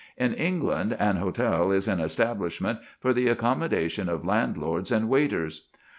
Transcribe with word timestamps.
In 0.17 0.33
England 0.33 0.93
an 0.99 1.17
hotel 1.17 1.71
is 1.71 1.87
an 1.87 1.99
establishment 1.99 2.79
for 2.99 3.13
the 3.13 3.27
accommodation 3.27 4.09
of 4.09 4.25
landlords 4.25 4.91
and 4.91 5.07
waiters. 5.07 5.67